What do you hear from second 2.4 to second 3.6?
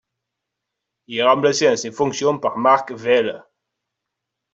Mark Vaile.